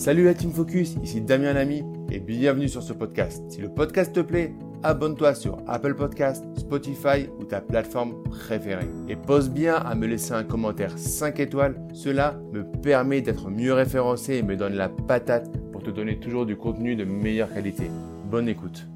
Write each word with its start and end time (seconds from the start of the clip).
Salut 0.00 0.24
la 0.24 0.32
Team 0.32 0.50
Focus, 0.50 0.94
ici 1.02 1.20
Damien 1.20 1.52
Lamy 1.52 1.84
et 2.10 2.20
bienvenue 2.20 2.70
sur 2.70 2.82
ce 2.82 2.94
podcast. 2.94 3.42
Si 3.50 3.60
le 3.60 3.68
podcast 3.68 4.14
te 4.14 4.20
plaît, 4.20 4.54
abonne-toi 4.82 5.34
sur 5.34 5.58
Apple 5.66 5.94
Podcast, 5.94 6.42
Spotify 6.56 7.28
ou 7.38 7.44
ta 7.44 7.60
plateforme 7.60 8.14
préférée. 8.22 8.88
Et 9.10 9.16
pose 9.16 9.50
bien 9.50 9.74
à 9.74 9.94
me 9.94 10.06
laisser 10.06 10.32
un 10.32 10.42
commentaire 10.42 10.96
5 10.96 11.38
étoiles, 11.40 11.78
cela 11.92 12.40
me 12.50 12.64
permet 12.80 13.20
d'être 13.20 13.50
mieux 13.50 13.74
référencé 13.74 14.36
et 14.36 14.42
me 14.42 14.56
donne 14.56 14.72
la 14.72 14.88
patate 14.88 15.50
pour 15.70 15.82
te 15.82 15.90
donner 15.90 16.18
toujours 16.18 16.46
du 16.46 16.56
contenu 16.56 16.96
de 16.96 17.04
meilleure 17.04 17.52
qualité. 17.52 17.90
Bonne 18.24 18.48
écoute. 18.48 18.86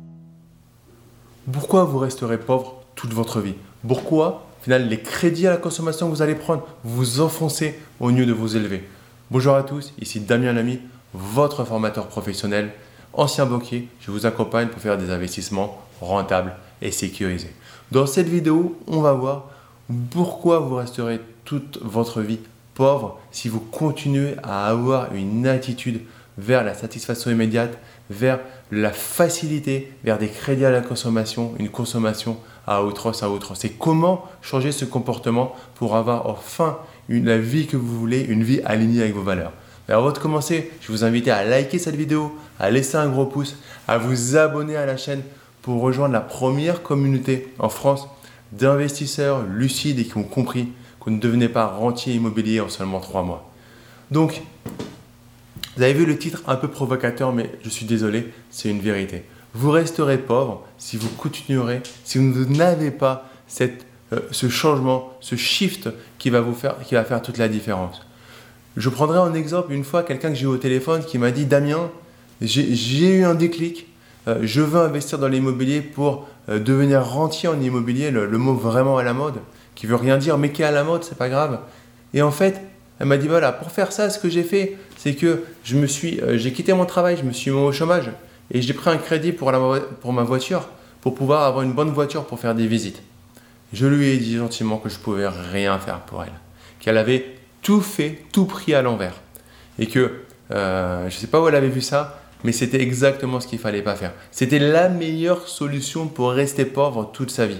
Pourquoi 1.53 1.85
vous 1.85 1.99
resterez 1.99 2.39
pauvre 2.39 2.83
toute 2.95 3.13
votre 3.13 3.43
vie? 3.43 3.57
Pourquoi, 3.87 4.47
au 4.59 4.65
final, 4.65 4.89
les 4.89 5.01
crédits 5.01 5.47
à 5.47 5.51
la 5.51 5.59
consommation 5.59 6.07
que 6.07 6.15
vous 6.15 6.23
allez 6.23 6.35
prendre, 6.35 6.67
vous 6.83 7.21
enfoncez 7.21 7.79
au 8.01 8.09
lieu 8.09 8.25
de 8.25 8.33
vous 8.33 8.57
élever? 8.57 8.85
Bonjour 9.35 9.57
à 9.57 9.65
tous, 9.65 9.93
ici 10.01 10.21
Damien 10.21 10.53
Lamy, 10.53 10.79
votre 11.13 11.65
formateur 11.65 12.07
professionnel, 12.07 12.71
ancien 13.13 13.47
banquier. 13.47 13.89
Je 13.99 14.13
vous 14.13 14.27
accompagne 14.27 14.69
pour 14.69 14.81
faire 14.81 14.97
des 14.97 15.11
investissements 15.11 15.83
rentables 16.01 16.55
et 16.81 16.93
sécurisés. 16.93 17.53
Dans 17.91 18.07
cette 18.07 18.29
vidéo, 18.29 18.79
on 18.87 19.01
va 19.01 19.13
voir 19.13 19.47
pourquoi 20.13 20.61
vous 20.61 20.77
resterez 20.77 21.19
toute 21.45 21.81
votre 21.83 22.21
vie 22.21 22.39
pauvre 22.75 23.19
si 23.33 23.49
vous 23.49 23.59
continuez 23.59 24.37
à 24.45 24.69
avoir 24.69 25.13
une 25.13 25.49
attitude 25.49 26.03
vers 26.39 26.63
la 26.63 26.75
satisfaction 26.75 27.33
immédiate, 27.33 27.77
vers 28.11 28.39
la 28.71 28.93
facilité, 28.93 29.93
vers 30.05 30.19
des 30.19 30.29
crédits 30.29 30.65
à 30.65 30.71
la 30.71 30.81
consommation, 30.81 31.55
une 31.59 31.71
consommation 31.71 32.37
à 32.69 32.85
outrance 32.85 33.25
à 33.25 33.31
outrance. 33.31 33.59
C'est 33.61 33.71
comment 33.71 34.27
changer 34.43 34.71
ce 34.71 34.85
comportement 34.85 35.57
pour 35.75 35.97
avoir 35.97 36.29
enfin 36.29 36.79
la 37.09 37.39
vie 37.39 37.67
que 37.67 37.77
vous 37.77 37.99
voulez, 37.99 38.21
une 38.23 38.43
vie 38.43 38.61
alignée 38.65 39.03
avec 39.03 39.15
vos 39.15 39.23
valeurs. 39.23 39.53
Mais 39.89 39.95
avant 39.95 40.13
de 40.13 40.19
commencer, 40.19 40.71
je 40.81 40.91
vous 40.91 41.05
invite 41.05 41.29
à 41.29 41.45
liker 41.45 41.79
cette 41.79 41.97
vidéo, 41.97 42.37
à 42.59 42.71
laisser 42.71 42.97
un 42.97 43.09
gros 43.09 43.27
pouce, 43.27 43.57
à 43.87 43.99
vous 43.99 44.37
abonner 44.37 44.77
à 44.77 44.87
la 44.87 44.97
chaîne 44.97 45.23
pour 45.63 45.81
rejoindre 45.81 46.15
la 46.15 46.21
première 46.21 46.83
communauté 46.83 47.49
en 47.59 47.69
France 47.69 48.09
d'investisseurs 48.53 49.43
lucides 49.45 49.99
et 49.99 50.05
qui 50.05 50.17
ont 50.17 50.25
compris 50.25 50.69
qu'on 51.01 51.11
ne 51.11 51.19
devenait 51.19 51.49
pas 51.49 51.67
rentier 51.67 52.15
immobilier 52.15 52.61
en 52.61 52.69
seulement 52.69 53.01
trois 53.01 53.23
mois. 53.23 53.51
Donc, 54.11 54.43
vous 55.77 55.83
avez 55.83 55.93
vu 55.93 56.07
le 56.07 56.17
titre 56.17 56.43
un 56.47 56.57
peu 56.57 56.69
provocateur, 56.69 57.33
mais 57.33 57.51
je 57.63 57.69
suis 57.69 57.85
désolé, 57.85 58.33
c'est 58.51 58.71
une 58.71 58.81
vérité. 58.81 59.25
Vous 59.55 59.71
resterez 59.71 60.19
pauvre 60.19 60.65
si 60.79 60.97
vous 60.97 61.09
continuerez, 61.11 61.83
si 62.05 62.19
vous 62.19 62.45
n'avez 62.47 62.91
pas 62.91 63.29
cette 63.47 63.85
euh, 64.15 64.21
ce 64.31 64.49
changement, 64.49 65.13
ce 65.21 65.37
shift 65.37 65.89
qui 66.19 66.31
va 66.31 66.41
vous 66.41 66.55
faire, 66.55 66.77
qui 66.85 66.95
va 66.95 67.05
faire 67.05 67.23
toute 67.23 67.39
la 67.39 67.49
différence. 67.49 68.03
Je 68.77 68.89
prendrai 68.89 69.19
en 69.19 69.35
exemple 69.35 69.73
une 69.73 69.85
fois 69.85 70.03
quelqu'un 70.03 70.31
que 70.31 70.35
j'ai 70.35 70.45
eu 70.45 70.49
au 70.49 70.57
téléphone 70.57 71.05
qui 71.05 71.19
m'a 71.19 71.31
dit 71.31 71.47
Damien, 71.47 71.91
j'ai 72.41 73.09
eu 73.11 73.25
un 73.25 73.35
déclic, 73.35 73.87
euh, 74.27 74.41
je 74.43 74.61
veux 74.61 74.81
investir 74.81 75.19
dans 75.19 75.29
l'immobilier 75.29 75.81
pour 75.81 76.27
euh, 76.49 76.59
devenir 76.59 77.05
rentier 77.05 77.49
en 77.49 77.61
immobilier, 77.61 78.11
le, 78.11 78.27
mot 78.39 78.55
vraiment 78.55 78.99
à 78.99 79.03
la 79.03 79.13
mode, 79.13 79.37
qui 79.75 79.87
veut 79.87 79.97
rien 79.97 80.19
dire, 80.19 80.39
mais 80.39 80.51
qui 80.51 80.63
est 80.63 80.67
à 80.67 80.71
la 80.71 80.85
mode, 80.85 81.05
c'est 81.05 81.19
pas 81.19 81.29
grave. 81.29 81.61
Et 82.15 82.23
en 82.23 82.31
fait, 82.31 82.61
elle 82.99 83.07
m'a 83.07 83.17
dit 83.17 83.29
voilà, 83.29 83.53
pour 83.53 83.71
faire 83.71 83.93
ça, 83.93 84.11
ce 84.11 84.19
que 84.19 84.29
j'ai 84.29 84.45
fait, 84.45 84.77
c'est 84.97 85.15
que 85.15 85.45
je 85.65 85.77
me 85.77 85.87
suis, 85.87 86.21
j'ai 86.35 86.53
quitté 86.53 86.73
mon 86.73 86.87
travail, 86.87 87.17
je 87.17 87.25
me 87.25 87.33
suis 87.33 87.51
mis 87.51 87.59
au 87.59 87.73
chômage 87.73 88.11
et 88.51 88.63
j'ai 88.63 88.73
pris 88.73 88.91
un 88.91 88.97
crédit 88.97 89.33
pour, 89.33 89.53
pour 90.01 90.13
ma 90.13 90.23
voiture 90.23 90.69
pour 91.05 91.15
pouvoir 91.15 91.43
avoir 91.43 91.63
une 91.63 91.75
bonne 91.75 91.91
voiture 91.91 92.25
pour 92.25 92.41
faire 92.41 92.55
des 92.55 92.67
visites. 92.67 93.03
Je 93.75 93.89
lui 93.89 94.11
ai 94.11 94.19
dit 94.19 94.37
gentiment 94.37 94.79
que 94.79 94.89
je 94.89 94.99
pouvais 94.99 95.27
rien 95.27 95.81
faire 95.81 95.99
pour 96.03 96.23
elle, 96.23 96.31
qu'elle 96.79 96.97
avait 96.97 97.35
tout 97.61 97.81
fait, 97.81 98.23
tout 98.31 98.45
pris 98.45 98.73
à 98.73 98.83
l'envers, 98.83 99.15
et 99.81 99.89
que 99.89 100.21
euh, 100.53 101.01
je 101.11 101.15
ne 101.17 101.21
sais 101.21 101.27
pas 101.27 101.43
où 101.43 101.49
elle 101.49 101.57
avait 101.57 101.69
vu 101.69 101.81
ça, 101.81 102.23
mais 102.45 102.53
c'était 102.53 102.81
exactement 102.81 103.41
ce 103.41 103.49
qu'il 103.49 103.59
fallait 103.59 103.83
pas 103.83 103.97
faire. 103.97 104.13
C'était 104.31 104.61
la 104.61 104.89
meilleure 104.89 105.49
solution 105.49 106.07
pour 106.07 106.31
rester 106.31 106.65
pauvre 106.65 107.11
toute 107.13 107.33
sa 107.33 107.47
vie. 107.47 107.59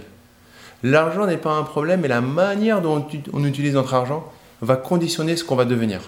L'argent 0.85 1.27
n'est 1.27 1.37
pas 1.37 1.51
un 1.51 1.65
problème, 1.65 2.03
mais 2.03 2.09
la 2.09 2.21
manière 2.21 2.81
dont 2.81 3.05
on 3.33 3.45
utilise 3.45 3.75
notre 3.75 3.95
argent 3.95 4.25
va 4.61 4.77
conditionner 4.77 5.37
ce 5.37 5.43
qu'on 5.43 5.57
va 5.57 5.65
devenir. 5.65 6.01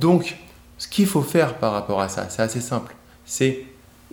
Donc, 0.00 0.36
ce 0.78 0.88
qu'il 0.88 1.06
faut 1.06 1.22
faire 1.22 1.58
par 1.58 1.74
rapport 1.74 2.00
à 2.00 2.08
ça, 2.08 2.28
c'est 2.28 2.42
assez 2.42 2.60
simple. 2.60 2.96
C'est 3.24 3.66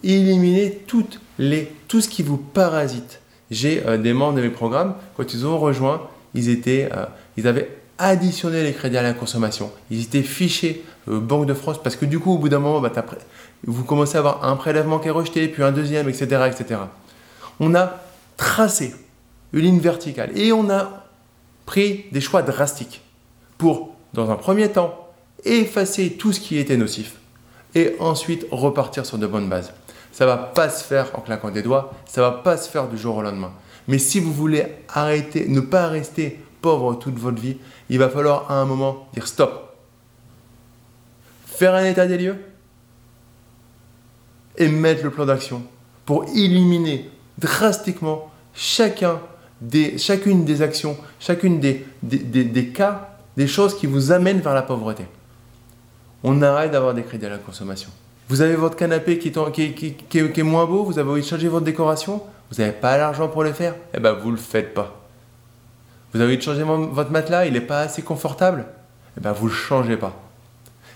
éliminer 0.04 0.84
toutes 0.86 1.20
les, 1.40 1.74
tout 1.88 2.00
ce 2.00 2.10
qui 2.10 2.22
vous 2.22 2.38
parasite 2.38 3.22
j'ai 3.52 3.86
euh, 3.86 3.98
des 3.98 4.14
membres 4.14 4.38
de 4.38 4.42
mes 4.42 4.50
programmes, 4.50 4.96
quand 5.16 5.34
ils 5.34 5.46
ont 5.46 5.58
rejoint, 5.58 6.02
ils, 6.34 6.50
étaient, 6.50 6.90
euh, 6.94 7.06
ils 7.38 7.48
avaient 7.48 7.70
additionné 7.98 8.64
les 8.64 8.74
crédits 8.74 8.98
à 8.98 9.02
la 9.02 9.14
consommation. 9.14 9.72
Ils 9.90 10.04
étaient 10.04 10.24
fichés 10.24 10.84
euh, 11.08 11.20
Banque 11.20 11.46
de 11.46 11.54
France 11.54 11.82
parce 11.82 11.96
que 11.96 12.06
du 12.06 12.20
coup, 12.20 12.34
au 12.34 12.38
bout 12.38 12.50
d'un 12.50 12.60
moment, 12.60 12.82
bah, 12.82 12.92
vous 13.66 13.84
commencez 13.84 14.16
à 14.18 14.20
avoir 14.20 14.46
un 14.46 14.56
prélèvement 14.56 15.00
qui 15.00 15.08
est 15.08 15.12
rejeté, 15.12 15.48
puis 15.48 15.64
un 15.64 15.72
deuxième, 15.72 16.10
etc., 16.10 16.26
etc. 16.48 16.82
On 17.60 17.74
a 17.76 18.02
tracé 18.36 18.94
une 19.54 19.62
ligne 19.62 19.80
verticale 19.80 20.38
et 20.38 20.52
on 20.52 20.70
a 20.70 21.06
pris 21.66 22.06
des 22.12 22.22
choix 22.22 22.42
drastiques 22.42 23.02
pour, 23.58 23.96
dans 24.14 24.30
un 24.30 24.36
premier 24.36 24.70
temps, 24.70 25.08
effacer 25.44 26.12
tout 26.12 26.34
ce 26.34 26.40
qui 26.40 26.58
était 26.58 26.78
nocif 26.78 27.16
et 27.76 27.96
ensuite 28.00 28.46
repartir 28.52 29.06
sur 29.06 29.18
de 29.18 29.28
bonnes 29.28 29.50
bases. 29.50 29.72
Ça 30.18 30.26
va 30.26 30.38
pas 30.38 30.68
se 30.72 30.84
faire 30.84 31.12
en 31.14 31.22
claquant 31.22 31.52
des 31.52 31.62
doigts, 31.62 31.94
ça 32.08 32.22
va 32.22 32.32
pas 32.32 32.58
se 32.58 32.68
faire 32.68 32.88
du 32.88 32.98
jour 32.98 33.18
au 33.18 33.22
lendemain. 33.22 33.52
Mais 33.88 34.00
si 34.00 34.20
vous 34.20 34.34
voulez 34.34 34.66
arrêter, 34.90 35.48
ne 35.48 35.60
pas 35.60 35.90
rester 35.90 36.44
pauvre 36.60 36.96
toute 36.96 37.20
votre 37.20 37.40
vie, 37.40 37.58
il 37.92 38.00
va 38.00 38.10
falloir 38.10 38.50
à 38.50 38.56
un 38.56 38.66
moment 38.66 39.08
dire 39.14 39.28
stop. 39.28 39.76
Faire 41.46 41.76
un 41.76 41.86
état 41.86 42.08
des 42.08 42.18
lieux 42.18 42.36
et 44.58 44.68
mettre 44.70 45.04
le 45.04 45.12
plan 45.12 45.28
d'action 45.28 45.62
pour 46.04 46.24
éliminer 46.30 47.12
drastiquement 47.38 48.32
chacun 48.56 49.20
des, 49.62 50.00
chacune 50.00 50.46
des 50.46 50.64
actions, 50.64 50.98
chacune 51.20 51.60
des, 51.60 51.86
des 52.02 52.70
cas, 52.70 53.20
des 53.38 53.46
choses 53.46 53.78
qui 53.78 53.86
vous 53.86 54.12
amènent 54.12 54.40
vers 54.40 54.56
la 54.56 54.64
pauvreté. 54.64 55.06
On 56.24 56.42
arrête 56.42 56.72
d'avoir 56.72 56.96
des 56.96 57.04
crédits 57.04 57.28
à 57.28 57.30
la 57.30 57.38
consommation. 57.38 57.92
Vous 58.30 58.42
avez 58.42 58.56
votre 58.56 58.76
canapé 58.76 59.18
qui 59.20 59.30
est, 59.30 60.44
moins 60.44 60.66
beau, 60.66 60.84
vous 60.84 61.00
avez 61.00 61.10
envie 61.10 61.22
de 61.22 61.26
changer 61.28 61.48
votre 61.48 61.66
décoration, 61.66 62.22
vous 62.52 62.62
n'avez 62.62 62.74
pas 62.74 62.98
l'argent 62.98 63.30
pour 63.30 63.44
le 63.44 63.54
faire, 63.54 63.76
eh 63.94 64.00
bien 64.00 64.14
vous 64.14 64.32
le 64.32 64.38
faites 64.38 64.74
pas. 64.74 64.96
Vous 66.12 66.20
avez 66.20 66.30
envie 66.30 66.38
de 66.38 66.42
changer 66.42 66.64
votre 66.64 67.12
matelas, 67.12 67.46
il 67.46 67.54
n'est 67.54 67.62
pas 67.62 67.82
assez 67.82 68.02
confortable, 68.02 68.66
eh 69.18 69.22
bien 69.22 69.32
vous 69.32 69.48
le 69.48 69.54
changez 69.54 69.96
pas. 69.96 70.14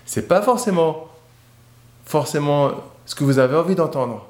C'est 0.04 0.28
pas 0.28 0.42
forcément, 0.42 1.08
forcément 2.04 2.72
ce 3.06 3.14
que 3.14 3.24
vous 3.24 3.38
avez 3.38 3.56
envie 3.56 3.74
d'entendre. 3.74 4.26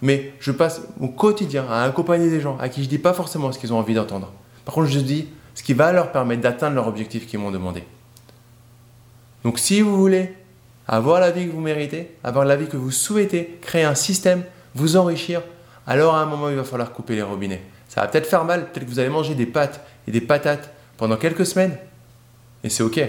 Mais 0.00 0.32
je 0.38 0.52
passe 0.52 0.82
mon 0.98 1.08
quotidien 1.08 1.66
à 1.68 1.82
accompagner 1.82 2.30
des 2.30 2.40
gens 2.40 2.56
à 2.60 2.68
qui 2.68 2.84
je 2.84 2.88
dis 2.88 2.98
pas 2.98 3.14
forcément 3.14 3.50
ce 3.50 3.58
qu'ils 3.58 3.72
ont 3.72 3.78
envie 3.78 3.94
d'entendre. 3.94 4.32
Par 4.64 4.74
contre, 4.74 4.86
je 4.86 5.00
dis 5.00 5.28
ce 5.56 5.62
qui 5.64 5.74
va 5.74 5.92
leur 5.92 6.12
permettre 6.12 6.42
d'atteindre 6.42 6.76
leur 6.76 6.86
objectif 6.86 7.26
qu'ils 7.26 7.40
m'ont 7.40 7.50
demandé. 7.50 7.82
Donc 9.42 9.58
si 9.58 9.80
vous 9.80 9.96
voulez 9.96 10.34
avoir 10.88 11.20
la 11.20 11.30
vie 11.30 11.46
que 11.46 11.52
vous 11.52 11.60
méritez, 11.60 12.16
avoir 12.24 12.44
la 12.44 12.56
vie 12.56 12.66
que 12.66 12.76
vous 12.76 12.90
souhaitez, 12.90 13.58
créer 13.60 13.84
un 13.84 13.94
système, 13.94 14.42
vous 14.74 14.96
enrichir, 14.96 15.42
alors 15.86 16.14
à 16.14 16.22
un 16.22 16.26
moment, 16.26 16.48
il 16.48 16.56
va 16.56 16.64
falloir 16.64 16.92
couper 16.92 17.14
les 17.14 17.22
robinets. 17.22 17.62
Ça 17.88 18.00
va 18.00 18.08
peut-être 18.08 18.26
faire 18.26 18.44
mal, 18.44 18.70
peut-être 18.70 18.86
que 18.86 18.90
vous 18.90 18.98
allez 18.98 19.08
manger 19.08 19.34
des 19.34 19.46
pâtes 19.46 19.80
et 20.06 20.10
des 20.10 20.20
patates 20.20 20.70
pendant 20.96 21.16
quelques 21.16 21.46
semaines, 21.46 21.76
et 22.64 22.70
c'est 22.70 22.82
ok. 22.82 23.00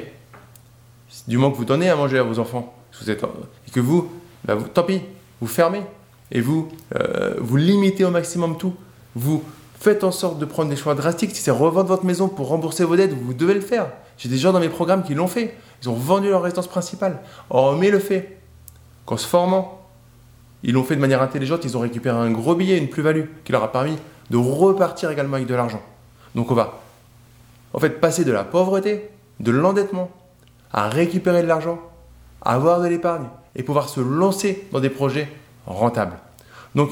Du 1.27 1.37
moment 1.37 1.51
que 1.51 1.57
vous 1.57 1.65
donnez 1.65 1.89
à 1.89 1.95
manger 1.95 2.19
à 2.19 2.23
vos 2.23 2.37
enfants, 2.37 2.75
et 3.07 3.71
que 3.71 3.79
vous, 3.79 4.11
bah 4.45 4.55
vous, 4.55 4.67
tant 4.67 4.83
pis, 4.83 5.01
vous 5.41 5.47
fermez, 5.47 5.81
et 6.31 6.41
vous, 6.41 6.69
euh, 6.95 7.35
vous 7.39 7.57
limitez 7.57 8.05
au 8.05 8.11
maximum 8.11 8.57
tout. 8.57 8.75
Vous 9.15 9.43
faites 9.79 10.03
en 10.03 10.11
sorte 10.11 10.37
de 10.37 10.45
prendre 10.45 10.69
des 10.69 10.75
choix 10.75 10.93
drastiques. 10.93 11.35
Si 11.35 11.41
c'est 11.41 11.51
revendre 11.51 11.87
votre 11.87 12.05
maison 12.05 12.27
pour 12.27 12.49
rembourser 12.49 12.83
vos 12.83 12.95
dettes, 12.95 13.13
vous 13.13 13.33
devez 13.33 13.53
le 13.53 13.61
faire. 13.61 13.87
J'ai 14.19 14.29
des 14.29 14.37
gens 14.37 14.51
dans 14.51 14.59
mes 14.59 14.69
programmes 14.69 15.01
qui 15.01 15.15
l'ont 15.15 15.27
fait. 15.27 15.57
Ils 15.81 15.89
ont 15.89 15.93
vendu 15.93 16.29
leur 16.29 16.43
résidence 16.43 16.67
principale. 16.67 17.21
Or, 17.49 17.75
mais 17.77 17.89
le 17.89 17.99
fait 17.99 18.37
qu'en 19.05 19.17
se 19.17 19.25
formant, 19.25 19.87
ils 20.61 20.73
l'ont 20.73 20.83
fait 20.83 20.97
de 20.97 21.01
manière 21.01 21.21
intelligente, 21.21 21.61
ils 21.63 21.77
ont 21.77 21.79
récupéré 21.79 22.17
un 22.17 22.29
gros 22.29 22.53
billet, 22.53 22.77
une 22.77 22.89
plus-value 22.89 23.23
qui 23.45 23.53
leur 23.53 23.63
a 23.63 23.71
permis 23.71 23.97
de 24.29 24.37
repartir 24.37 25.09
également 25.09 25.35
avec 25.35 25.47
de 25.47 25.55
l'argent. 25.55 25.81
Donc 26.35 26.51
on 26.51 26.53
va 26.53 26.81
en 27.73 27.79
fait 27.79 28.01
passer 28.01 28.25
de 28.25 28.31
la 28.33 28.43
pauvreté, 28.43 29.09
de 29.39 29.51
l'endettement, 29.51 30.11
à 30.73 30.89
récupérer 30.89 31.41
de 31.41 31.47
l'argent, 31.47 31.79
à 32.41 32.55
avoir 32.55 32.81
de 32.81 32.87
l'épargne 32.87 33.27
et 33.55 33.63
pouvoir 33.63 33.87
se 33.87 34.01
lancer 34.01 34.67
dans 34.73 34.81
des 34.81 34.89
projets 34.89 35.29
rentables. 35.65 36.17
Donc 36.75 36.91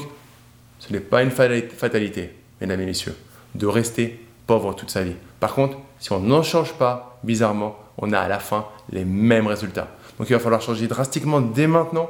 ce 0.78 0.90
n'est 0.92 1.00
pas 1.00 1.22
une 1.22 1.30
fatalité, 1.30 2.34
mesdames 2.62 2.80
et 2.80 2.86
messieurs, 2.86 3.16
de 3.54 3.66
rester 3.66 4.24
pauvre 4.48 4.74
toute 4.74 4.90
sa 4.90 5.04
vie. 5.04 5.14
Par 5.38 5.54
contre, 5.54 5.76
si 6.00 6.10
on 6.10 6.18
n'en 6.18 6.42
change 6.42 6.72
pas, 6.72 7.20
bizarrement, 7.22 7.76
on 7.98 8.12
a 8.12 8.18
à 8.18 8.26
la 8.26 8.40
fin 8.40 8.64
les 8.90 9.04
mêmes 9.04 9.46
résultats. 9.46 9.88
Donc 10.18 10.28
il 10.28 10.32
va 10.32 10.40
falloir 10.40 10.60
changer 10.60 10.88
drastiquement 10.88 11.40
dès 11.40 11.68
maintenant. 11.68 12.08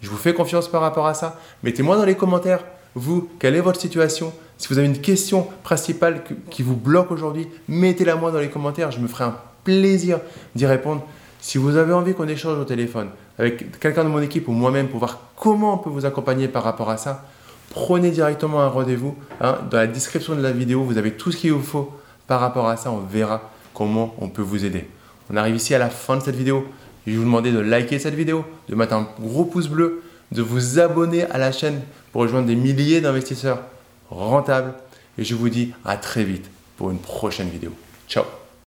Je 0.00 0.08
vous 0.08 0.16
fais 0.16 0.34
confiance 0.34 0.68
par 0.68 0.80
rapport 0.80 1.06
à 1.06 1.14
ça. 1.14 1.38
Mettez-moi 1.62 1.96
dans 1.96 2.04
les 2.04 2.16
commentaires, 2.16 2.64
vous, 2.94 3.28
quelle 3.38 3.54
est 3.54 3.60
votre 3.60 3.80
situation 3.80 4.32
Si 4.56 4.68
vous 4.68 4.78
avez 4.78 4.86
une 4.86 5.00
question 5.00 5.46
principale 5.62 6.24
qui 6.50 6.62
vous 6.62 6.76
bloque 6.76 7.10
aujourd'hui, 7.10 7.46
mettez-la 7.68 8.16
moi 8.16 8.32
dans 8.32 8.40
les 8.40 8.48
commentaires. 8.48 8.90
Je 8.90 8.98
me 8.98 9.06
ferai 9.06 9.24
un 9.24 9.36
plaisir 9.62 10.20
d'y 10.54 10.64
répondre. 10.66 11.02
Si 11.40 11.58
vous 11.58 11.76
avez 11.76 11.92
envie 11.92 12.14
qu'on 12.14 12.26
échange 12.26 12.58
au 12.58 12.64
téléphone 12.64 13.10
avec 13.38 13.78
quelqu'un 13.78 14.04
de 14.04 14.08
mon 14.08 14.22
équipe 14.22 14.48
ou 14.48 14.52
moi-même 14.52 14.88
pour 14.88 14.98
voir 14.98 15.20
comment 15.36 15.74
on 15.74 15.78
peut 15.78 15.90
vous 15.90 16.06
accompagner 16.06 16.48
par 16.48 16.64
rapport 16.64 16.88
à 16.88 16.96
ça, 16.96 17.24
prenez 17.70 18.10
directement 18.10 18.60
un 18.60 18.68
rendez-vous. 18.68 19.16
Hein. 19.40 19.58
Dans 19.70 19.78
la 19.78 19.86
description 19.86 20.34
de 20.34 20.42
la 20.42 20.52
vidéo, 20.52 20.82
vous 20.82 20.98
avez 20.98 21.12
tout 21.12 21.32
ce 21.32 21.36
qu'il 21.36 21.52
vous 21.52 21.62
faut 21.62 21.92
par 22.26 22.40
rapport 22.40 22.68
à 22.68 22.76
ça. 22.76 22.90
On 22.90 22.98
verra 22.98 23.50
comment 23.74 24.14
on 24.18 24.28
peut 24.28 24.42
vous 24.42 24.64
aider. 24.64 24.88
On 25.30 25.36
arrive 25.36 25.56
ici 25.56 25.74
à 25.74 25.78
la 25.78 25.90
fin 25.90 26.16
de 26.16 26.22
cette 26.22 26.36
vidéo. 26.36 26.66
Je 27.06 27.12
vais 27.12 27.18
vous 27.18 27.24
demander 27.24 27.52
de 27.52 27.58
liker 27.58 27.98
cette 27.98 28.14
vidéo, 28.14 28.44
de 28.68 28.74
mettre 28.74 28.94
un 28.94 29.08
gros 29.20 29.44
pouce 29.44 29.68
bleu, 29.68 30.02
de 30.32 30.42
vous 30.42 30.80
abonner 30.80 31.24
à 31.24 31.38
la 31.38 31.52
chaîne 31.52 31.82
pour 32.12 32.22
rejoindre 32.22 32.46
des 32.46 32.56
milliers 32.56 33.00
d'investisseurs 33.00 33.60
rentables. 34.10 34.74
Et 35.18 35.24
je 35.24 35.34
vous 35.34 35.48
dis 35.48 35.72
à 35.84 35.96
très 35.96 36.24
vite 36.24 36.50
pour 36.76 36.90
une 36.90 36.98
prochaine 36.98 37.48
vidéo. 37.48 37.72
Ciao 38.08 38.24